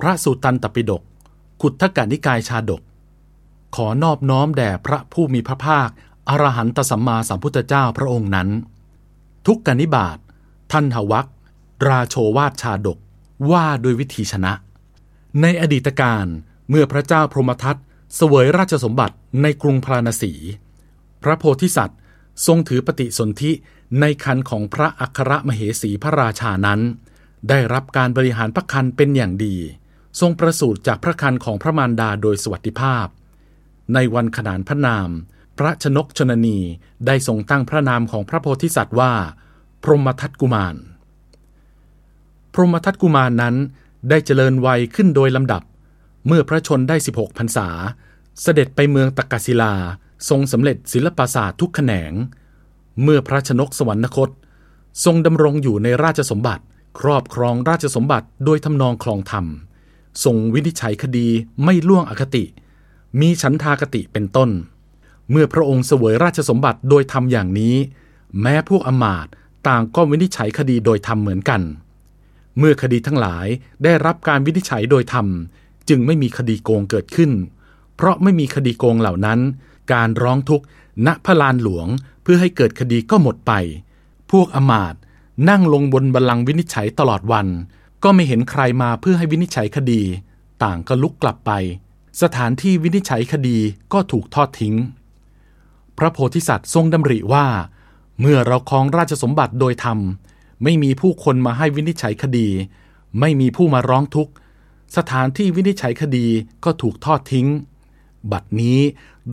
[0.00, 1.02] พระสุตันตปิฎก
[1.60, 2.82] ขุททกานิกายชาดก
[3.76, 5.88] ขอนอบน้อมแด่พระผู้มีพระภาค
[6.28, 8.48] อรหันตสัมมาสัมพุทธเจ้าพระองค์นั้น
[9.46, 10.18] ทุกกนิบาต
[10.72, 11.26] ท่านหวัก
[11.88, 12.98] ราโชวาทชาดก
[13.50, 14.52] ว่าด้วยวิธีชนะ
[15.40, 16.26] ในอดีตการ
[16.68, 17.76] เมื่อพระเจ้าพรหมทัต
[18.16, 20.32] เสวยราชสมบัติในกรุงพราณสี
[21.22, 21.98] พระโพธิสัตว์
[22.46, 23.52] ทรงถือปฏิสนธิ
[24.00, 26.80] ในคันของพระอัครมเหสีพระราชานั้น
[27.48, 29.56] ได้รับการบริหารพระคันเป็นอย่างดี
[30.20, 33.06] ทรงประสูติจากพระคันของพระมารดาโดยสวัสดิภาพ
[33.94, 35.08] ในวันขนานพระนาม
[35.58, 36.58] พระชนกชนนี
[37.06, 39.12] ได้ทรงตั้งพระนามของพระโพธิสัตว์ว่า
[39.82, 40.76] พรหมทัตกุมาร
[42.54, 43.54] พรหมทัตกุมารนั้น
[44.08, 45.62] ได้เจริญวัยขึ้นโดยลำดับ
[46.26, 47.68] เมื่อพระชนได้ 16พรรษา
[48.42, 49.74] เสด็จไปเมืองตะกศิลา
[50.28, 52.12] ทรงสำเร็จศิลปศาสตร์ทุกแขนง
[53.02, 54.30] เมื่อพระชนกสวรรคต
[55.04, 56.64] ทรงดำรงอยู่ในราชสมบัติ
[56.98, 59.46] ครอบครองราชสมบัติโดยทำนองคลองธรรม
[60.24, 61.28] ทรงวินิจฉัยคดี
[61.64, 62.44] ไม่ล่วงอคติ
[63.20, 64.50] มีฉันทากติเป็นต้น
[65.30, 67.74] เมื่อพระองค์เสวยราชสมบัติโดยทำอย่างนี้
[68.40, 69.26] แม้พวกอมาต
[69.68, 71.62] ต่างก็วินิจฉัยคดีโดยธรรมเหมือนกัน
[72.58, 73.46] เมื่อคดีทั้งหลาย
[73.84, 75.26] ได้รับการวินิจฉัยโดยธรรม
[75.88, 77.30] จึงไม่มีคดีโกงเกิดขึ้น
[77.96, 79.38] เพราะไม่มีคดีโกงเหล่านั้น
[79.92, 80.64] การร้องทุกข์
[81.06, 81.86] ณพระลานหลวง
[82.22, 83.52] เพื่อให้เกิดคดีก็หมดไป
[84.30, 84.94] พวกอมาต
[85.48, 87.46] นั่งลงบนบัลลังก์วินิจฉัยตลอดวัน
[88.02, 90.02] ก็ไม่เห็นใครมาเพื่อให้วินิจฉัยคดี
[90.62, 91.52] ต่างก็ลุกกลับไป
[92.22, 93.58] สถานที่วินิจฉัยคดี
[93.92, 94.74] ก็ถูกทอดทิ้ง
[95.98, 97.46] พระโพธิสัตว์ทรงดำริว่า
[98.20, 99.98] เมื่อเราครองราชสมบัติโดยธรรม
[100.62, 102.48] ไม่มีผู้คนมาให้วินิจฉัยคดี
[103.20, 104.32] ไม่มีผู้มาร้องทุกข์
[104.96, 106.26] สถานที่วินิจฉัยคดี
[106.64, 107.46] ก็ถูกทอดทิ้ง
[108.32, 108.80] บัดนี้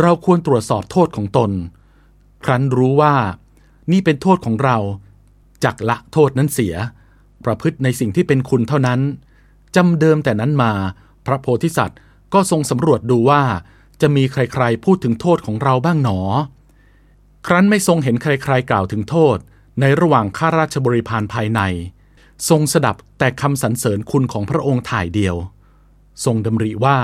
[0.00, 1.50] เราควรตรวจสอบโทษของตน
[2.44, 3.14] ครั้นรู้ว่า
[3.92, 4.78] นี่เป็นโทษของเรา
[5.64, 6.74] จักละโทษนั้นเสีย
[7.44, 9.00] ประพฤติในสิ่งที่เป็นคุณเท่านั้น
[9.76, 10.72] จำเดิมแต่นั้นมา
[11.26, 11.98] พระโพธิสัตว์
[12.34, 13.42] ก็ทรงสำรวจดูว่า
[14.00, 16.20] จะมีใครๆพูดถึงโทษของเราบ้างหนอ
[17.46, 19.36] ครั้นไม่ทรงเห็นใครๆกล่าวถึงโทษ
[19.80, 21.60] ในระหว่างข้าราชบริพารภายใน
[22.48, 25.36] ทรงสดับแต่คำสรรเสริญคุณของพระองค์ถ่ายเดียว
[26.24, 26.98] ทรงดำริว่า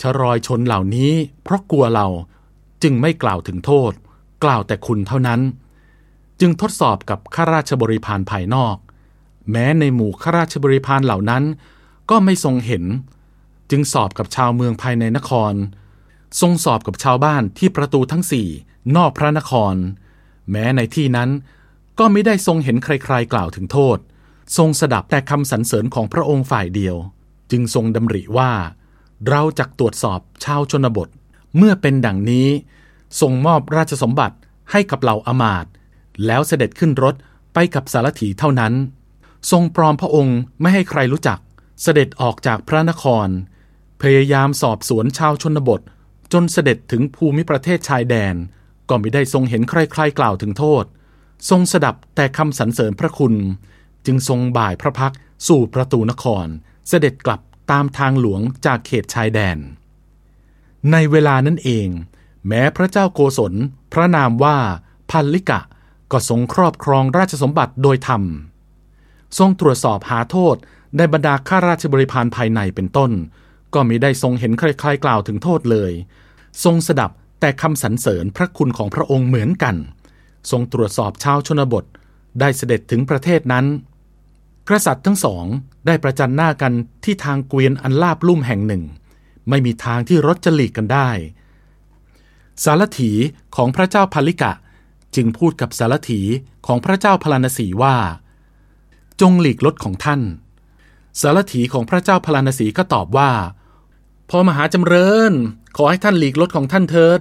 [0.00, 1.12] ชรอยชนเหล่านี้
[1.42, 2.06] เพราะกลัวเรา
[2.82, 3.92] จึงไม่กล่าวถึงโทษ
[4.44, 5.40] กล่าวแต่คุณเท่านั้น
[6.40, 8.76] จึงทดสอบกับข้าราชบริพารภายนอก
[9.50, 11.44] แม้ในหมู่ข้าราชบริพารเหล่านั้น
[12.10, 12.84] ก็ไม่ทรงเห็น
[13.70, 15.54] จึงสอบกับชาวเมืองภายในนคร
[16.40, 18.48] ทรงสอบกับชาวบ้านที่ประตูทั้งสี่
[18.96, 19.74] นอกพระนคร
[20.50, 21.30] แม้ในที่นั้น
[21.98, 23.98] ก็ไม่ได้ทรงเห็นใครๆกล่าวถึงโทษ
[24.56, 26.96] ทรงสดับแต่คำสรรเสริญของพระองค์ฝ่ายเดียว
[27.50, 28.52] จึงทรงดำริว่า
[29.28, 31.08] เราจะตรวจสอบชาวชนบท
[31.56, 32.48] เมื่อเป็นดังนี้
[33.20, 34.36] ทรงมอบราชสมบัติ
[34.70, 35.66] ให้กับเหล่าอมาต
[36.26, 37.14] แล้วเสด็จขึ้นรถ
[37.54, 38.72] ไปกับสารถีเท่านั้น
[39.50, 41.38] ทรงปลอมพระองค์ไม่ให้ใครรู้จัก
[41.82, 43.28] เสด็จออกจากพระนคร
[44.02, 45.80] พยายามสอบสวนชาวชนบท
[46.32, 48.34] จนเสด็จถึงภูมิประเทศชายแดน
[48.88, 50.84] ก็ไม่ได้ทรงเห็นใครๆกล่าวถึงโทษ
[51.50, 53.34] ทรงสดับแต่คำสรรเสริญพระคุณ
[54.06, 55.14] จึงทรงบ่ายพระพัก
[55.48, 56.46] สู่ประตูนคร
[56.88, 59.58] เสด็จกลับตามทางหลวงจากเขตชายแดน
[60.92, 61.88] ในเวลานั้นเอง
[62.46, 63.54] แม้พระเจ้าโกศล
[63.92, 64.58] พระนามว่า
[65.10, 65.60] พันลิกะ
[66.12, 68.22] ก็ทรงครอบครองราชสมบัติโดยธรรม
[69.38, 70.56] ทรงตรวจสอบหาโทษ
[70.96, 73.10] ในบรรดาข้าราชบริพารภายในเป็นต้น
[73.74, 75.92] ก็มิได้ทรงเห็นใครๆกล่าวถึงโทษเลย
[76.64, 77.10] ทรงสดับ
[77.40, 79.76] แต่คำสรรเสริญพระคุณของพระองค์เหมือนกัน
[80.50, 81.84] ทรงตรวจสอบชาวชนบท
[82.40, 83.66] ได้เสด็จถึงประเทศนั้น
[84.68, 85.44] กษัตริย์ทั้งสอง
[85.86, 86.72] ได้ประจันหน้ากัน
[87.04, 88.82] ที่ทางเกวียนอันลาบลุ่มแห่งหนึ่ง
[89.48, 91.08] ไม่มีทางที่รถจะหลีกกันได้
[92.64, 93.12] สารถี
[93.56, 94.52] ของพระเจ้าพาลิกะ
[95.14, 96.20] จึงพูดกับสารถี
[96.66, 97.96] ของพระเจ้าพลานสีว่า
[99.20, 100.20] จงหลีกรถของท่าน
[101.20, 103.30] สารถีของพระเจ้าพลานสีก็ตอบว่า
[104.30, 105.32] พอมหาจำเริญ
[105.76, 107.20] ขอให้ท่านหลีกรถของท่านเถิด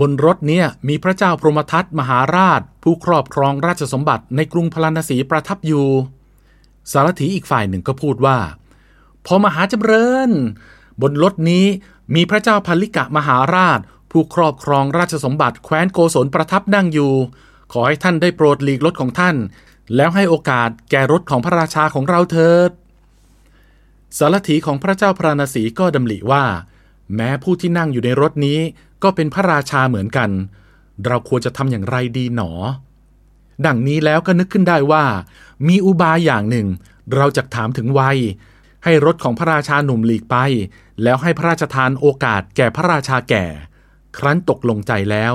[0.00, 5.86] บนรถเนี้ยมีพระเจ้าพรหมทัตมหาราช ผู้ครอบครองราชสมบัติในกรุงพลานสีประทับอยู่
[6.92, 8.38] สารถีอีกฝ่ายหนึ่งก็พูดว่า
[9.26, 10.30] พอมหาจำเริญ
[11.02, 11.66] บนรถนี้
[12.14, 13.80] มีพระเจ้าพันลิกะมหาราช
[14.10, 17.12] ผู้ครอบครองราชสมบัติแคว้นโกศลประทับนั่งอยู่
[17.72, 19.36] ขอให้ท่านได้โปรดหลีกรถของท่าน
[19.96, 22.70] แล้วให้โอกาสแก่รถของพระราชาของเราเถิด
[24.18, 26.44] สารถีของพระเจ้าพระนศีก็ดำริว่า
[27.14, 28.58] แม้ผู้ที่นั่งอยู่ในรถนี้
[29.02, 30.30] ก็เป็นพระราชาเหมือนกัน
[31.06, 32.50] เราควรจะทำอย่างไรดีหนอ
[33.66, 35.04] ดังนี้แล้วก็นึกขึ้นได้ว่า
[35.68, 36.66] มีอุบายอย่างหนึ่ง
[37.14, 38.18] เราจะถามถึงวัย
[38.84, 40.36] ให้รถของพระราชาหนุ่มหลีกไป
[41.02, 43.44] แล้วให้พระราชทานโอกาสแก่พระราชาแก่
[44.18, 45.32] ครั้นตกลงใจแล้ว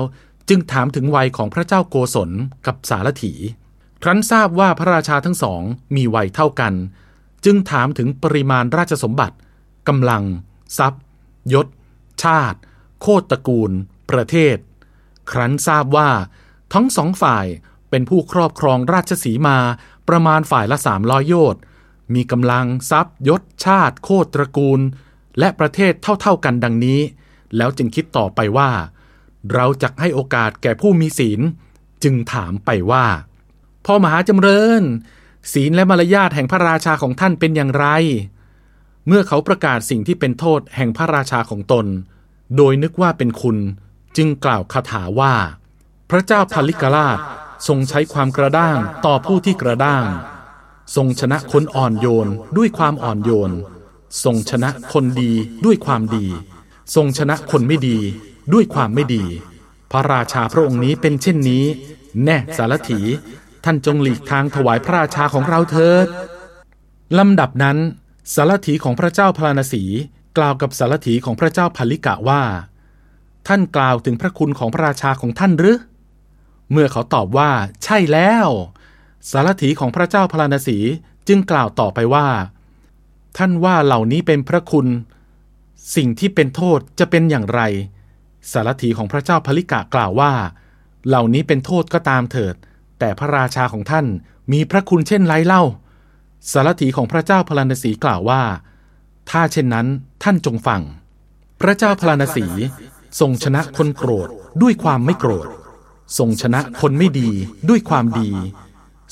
[0.48, 2.30] จึงถามถึงวัยของพระเจ้าโกศล
[2.66, 3.32] กับสารถี
[4.02, 5.62] ครั้นทราบว่าพระราชาทั้งสอง
[5.96, 6.74] มีวัยเท่ากัน
[7.44, 9.36] จึงถามถึงปริมาณราชสมบัติ
[9.88, 10.24] กำลัง
[10.78, 11.02] ทรัพย์
[11.52, 11.66] ยศ
[12.24, 12.58] ชาติ
[13.00, 13.70] โคตรตระกูล
[14.10, 14.56] ประเทศ
[15.30, 16.10] ครั้นทราบว่า
[16.74, 17.46] ทั้งสองฝ่าย
[17.90, 19.58] เป็นผู้ครอบครองราชสีมา
[20.08, 21.60] ประมาณฝ่ายละสามร้อยโยชน์
[22.14, 24.80] มีกำลังทรัพย์ ยศ ชาติ โคตรตระกูล
[25.38, 27.00] และประเทศเท่าๆกันดังนี้
[27.56, 28.70] แล้วจึงคิดต่อไปว่า
[29.54, 31.40] เราจะให้โอกาสแก่ผู้มีศีล
[32.04, 33.04] จึงถามไปว่า
[33.84, 34.82] พ่อมหาจำเริญ
[35.52, 37.86] ศีลและมารยาทแห่งพระราชาของท่านเป็นอย่างไร
[39.06, 41.86] เมื่อเขาประกาศสิ่งที่เป็นโทษแห่งพระราชาของตน
[42.56, 43.58] โดยนึกว่าเป็นคุณ
[44.16, 45.34] จึงกล่าวคาถาว่า
[46.10, 47.18] พระเจ้าพาลิกราช
[47.68, 50.04] ทรงใช้ความกระด้างต่อผู้ที่กระด้าง
[50.96, 53.52] ทรงชนะคนอ่อนโยนด้วยความอ่อนโยน
[54.24, 55.32] ทรงชนะคนดี
[55.64, 56.26] ด้วยความดี
[56.94, 57.98] ทรงชนะคนไม่ดี
[58.52, 59.24] ด้วยความไม่ดี
[59.92, 61.64] พระราชาพระองค์นี้เป็นเช่นนี้
[62.24, 63.00] แน่สารถี
[63.64, 66.06] ท่านจงหลีกทางถวายพระราชาของเราเถิด
[67.18, 67.78] ลำดับนั้น
[68.34, 69.84] สารถีของพระเจ้าพราณสี
[70.38, 72.42] กล่าวกับสารถีของพระเจ้าพัลลิกะว่า
[73.48, 75.78] ท่านกล่าวถึงพระคุณของพระราชาของท่านหรือ
[76.70, 77.50] เมื่อเขาตอบว่า
[77.84, 78.48] ใช่แล้ว
[79.30, 80.78] สารถีของพระเจ้าพราณสี
[81.28, 82.28] จึงกล่าวต่อไปว่า
[83.36, 84.86] ท่านว่าเหล่านี้เป็นพระคุณ
[85.96, 87.60] สิ่งที่เป็นโทษจะเป็นอย่างไร
[88.52, 90.32] สารถีของพระเจ้าพลิกะกล่าวว่า
[91.08, 92.54] เหล่านี้เป็นโทษก็ตามเถิด
[93.00, 94.06] แต่พระราชาของท่าน
[94.52, 95.62] มีพระคุณเช่นไรเล่า
[96.52, 98.42] สารถีของพระเจ้าพลานสีกล่าวว่า
[99.30, 99.86] ถ้าเช่นนั้น
[100.22, 100.80] ท่านจงฟัง
[101.60, 102.46] พระเจ้าพลานสี
[103.20, 104.28] ทรงชนะคนโกรธ
[104.62, 105.48] ด้วยความไม่โกรธ
[106.18, 107.30] ทรงชนะคนไม่ดี
[107.68, 108.30] ด้วยความดี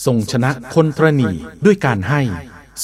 [0.07, 1.31] ทรงชนะคนตรณี
[1.65, 2.21] ด้วยการให้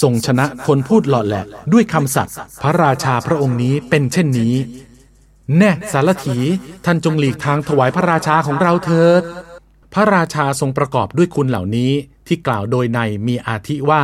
[0.03, 4.55] ทรงชนะคนพูดหล่อแหละด้วยคำสัตย์พระราชาพระองค์นี้เป็นเช่นนี้
[5.59, 6.37] แน่สารถี
[6.85, 9.23] ท่านจงหลีกทางถวายพระราชาของเราเถิด
[9.94, 11.93] พระราชาทรงประกอบด้วยคุณเหล่านี้
[12.26, 14.02] ที่กล่าวโดยในมีอาทิว่า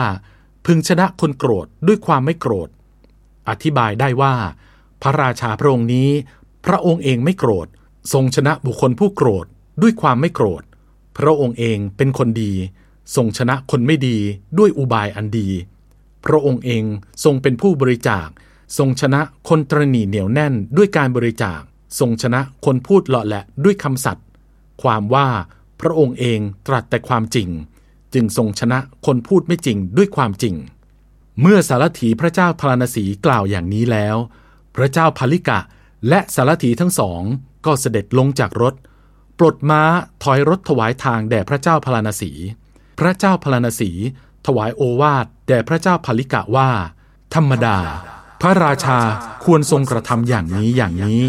[0.66, 2.69] พึงชนะคนโกรธด้วยความไม่โกรธ
[3.48, 4.34] อธิบายได้ว่า
[5.02, 6.10] พระราชาพระองค์นี้
[6.66, 7.66] พระองค์เองไม่โกรธ
[8.12, 9.46] ทรงชนะบุคคลผู้โกรธ
[9.82, 10.62] ด้วยความไม่โกรธ
[11.19, 12.52] พระองค์เองเป็นคนดี
[13.16, 14.19] ทรงชนะคนไม่ดี
[14.58, 15.48] ด้วยอุบายอันดี
[16.25, 16.84] พระองค์เอง
[17.25, 18.28] ทรงเป็นผู้บริจาค
[18.78, 21.60] ทรงชนะคนตรณีเหนียวแน่นด้วยการบริจาค
[21.98, 24.26] ทรงชนะคนพูดเลาะแหละด้วยคำสัตย์
[24.82, 25.28] ความว่า
[25.81, 27.49] พระองค์เองตรัสแต่ความจริง
[28.15, 30.55] จึงทรงชนะคนพูดไม่จริงด้วยความจริง
[31.41, 34.17] เมื่อสารถีพระเจ้าพราณสีกล่าวอย่างนี้แล้ว
[34.77, 35.59] พระเจ้าพลิกะ
[36.09, 37.23] และสารถีทั้งสอง
[37.67, 38.75] ก็เสด็จลงจากรถ
[39.38, 39.82] ปลดม้า
[40.23, 42.31] ถอยรถถวายทางแด่พระเจ้าพราณสี
[42.99, 43.91] พระเจ้าพราณสี
[44.47, 46.71] ถวายโอวาทแด่พระเจ้าพลิกะว่า
[47.35, 47.79] ธรรมดา
[48.41, 48.99] พระราชา
[49.44, 51.25] ควรทรงกระทำอย่างนี้อย่างนี้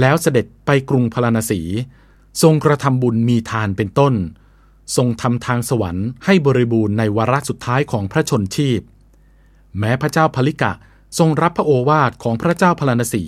[0.00, 1.60] แล้วเสด็จไปกรุงพราณสี
[2.42, 4.14] ทรงกระทำบุญมีทานเป็นต้น
[4.96, 8.80] ทรงทำทางสวรรค์ให้บริบูรณ์ในวาระสุดท้ายของพระชนชีพ
[9.78, 10.72] แม้พระเจ้าพลิกะ
[11.18, 13.24] ทรงรับพระโอวาทของพระเจ้าพลานสี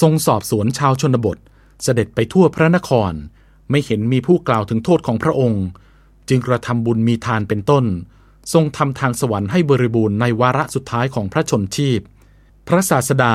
[0.00, 1.38] ทรงสอบสวนชาวชนบท
[1.82, 3.12] เสด็จไปทั่วพระนคร
[3.70, 5.64] ไม่เห็นมีผู้กล่าวถึงโทษของพระองค์
[6.28, 7.84] จึงกระทำบุญมีทานเป็นต้น
[8.52, 12.00] ทรงทำทางสวรรค์ให้บริบูรณ์ในวาระสุดท้ายของพระชนชีพ
[12.68, 13.34] พระศาสดา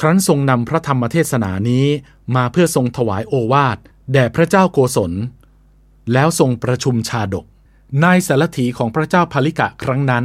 [0.00, 1.86] ครั้นทรงนำพระธรรมเทศนานี้
[2.36, 3.78] มาเพื่อทรงถวายโอวาท
[4.12, 5.12] แด่พระเจ้าโกศล
[6.12, 7.46] แล้วทรงประชุมชาดก
[8.04, 10.24] นายสารถีของพระเจ้าพาลิกะครั้งนั้น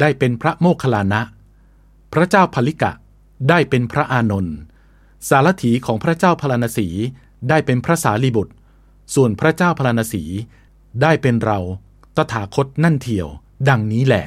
[0.00, 1.22] ได้เป็นพระโมคคัลลานะ
[2.12, 2.92] พระเจ้าพาลิกะ
[3.48, 4.56] ได้เป็นพระอานนท์
[5.28, 6.88] สารถีของพระเจ้าพลานสี
[7.48, 8.54] ได้เป็นพระสารีบุตร
[9.14, 10.22] ส่วนพระเจ้าพลานสี
[11.02, 11.58] ได้เป็นเรา
[12.16, 13.28] ตถาคตนั่นเทียว
[13.68, 14.24] ดังนี้แหละ